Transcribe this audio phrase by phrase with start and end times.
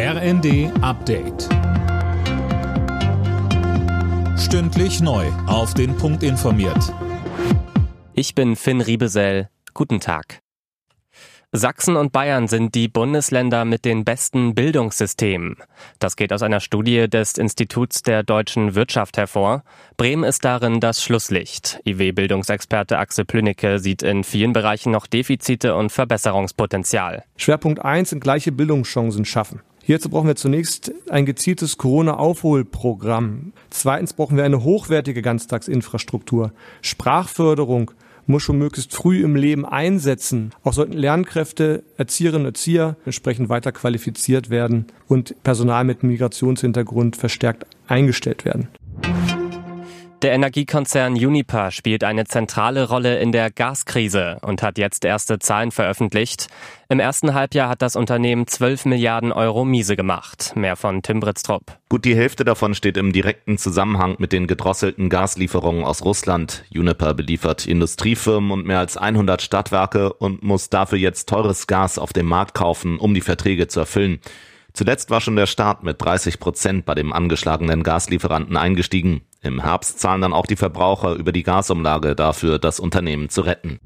[0.00, 1.48] RND Update.
[4.38, 5.26] Stündlich neu.
[5.48, 6.94] Auf den Punkt informiert.
[8.12, 9.48] Ich bin Finn Riebesell.
[9.74, 10.38] Guten Tag.
[11.50, 15.56] Sachsen und Bayern sind die Bundesländer mit den besten Bildungssystemen.
[15.98, 19.64] Das geht aus einer Studie des Instituts der deutschen Wirtschaft hervor.
[19.96, 21.80] Bremen ist darin das Schlusslicht.
[21.84, 27.24] IW-Bildungsexperte Axel Plünicke sieht in vielen Bereichen noch Defizite und Verbesserungspotenzial.
[27.36, 29.60] Schwerpunkt 1 sind gleiche Bildungschancen schaffen.
[29.88, 33.54] Hierzu brauchen wir zunächst ein gezieltes Corona-Aufholprogramm.
[33.70, 36.52] Zweitens brauchen wir eine hochwertige Ganztagsinfrastruktur,
[36.82, 37.92] Sprachförderung,
[38.26, 40.50] muss schon möglichst früh im Leben einsetzen.
[40.62, 47.64] Auch sollten Lernkräfte, Erzieherinnen und Erzieher entsprechend weiter qualifiziert werden und Personal mit Migrationshintergrund verstärkt
[47.86, 48.68] eingestellt werden.
[50.22, 55.70] Der Energiekonzern Uniper spielt eine zentrale Rolle in der Gaskrise und hat jetzt erste Zahlen
[55.70, 56.48] veröffentlicht.
[56.88, 60.54] Im ersten Halbjahr hat das Unternehmen 12 Milliarden Euro miese gemacht.
[60.56, 61.78] Mehr von Tim Britztrup.
[61.88, 66.64] Gut die Hälfte davon steht im direkten Zusammenhang mit den gedrosselten Gaslieferungen aus Russland.
[66.74, 72.12] Uniper beliefert Industriefirmen und mehr als 100 Stadtwerke und muss dafür jetzt teures Gas auf
[72.12, 74.18] dem Markt kaufen, um die Verträge zu erfüllen.
[74.72, 79.22] Zuletzt war schon der Staat mit 30 Prozent bei dem angeschlagenen Gaslieferanten eingestiegen.
[79.40, 83.78] Im Herbst zahlen dann auch die Verbraucher über die Gasumlage dafür, das Unternehmen zu retten.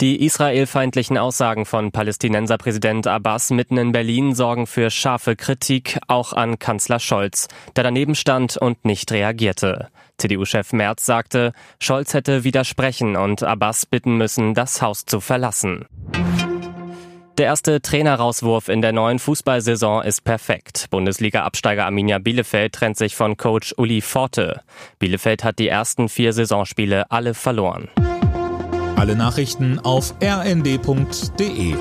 [0.00, 6.58] Die israelfeindlichen Aussagen von Palästinenserpräsident Abbas mitten in Berlin sorgen für scharfe Kritik auch an
[6.58, 9.88] Kanzler Scholz, der daneben stand und nicht reagierte.
[10.18, 15.86] CDU-Chef Merz sagte, Scholz hätte widersprechen und Abbas bitten müssen, das Haus zu verlassen.
[17.36, 20.86] Der erste Trainerauswurf in der neuen Fußballsaison ist perfekt.
[20.90, 24.60] Bundesliga-Absteiger Arminia Bielefeld trennt sich von Coach Uli Forte.
[25.00, 27.88] Bielefeld hat die ersten vier Saisonspiele alle verloren.
[28.94, 31.74] Alle Nachrichten auf rnd.de